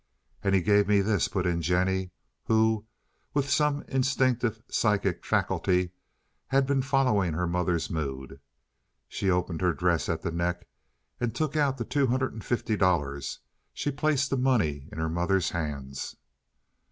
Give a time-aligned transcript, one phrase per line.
[0.43, 2.09] "And he gave me this," put in Jennie,
[2.45, 2.87] who,
[3.35, 5.91] with some instinctive psychic faculty,
[6.47, 8.39] had been following her mother's mood.
[9.07, 10.65] She opened her dress at the neck,
[11.19, 13.41] and took out the two hundred and fifty dollars;
[13.73, 16.15] she placed the money in her mother's hands.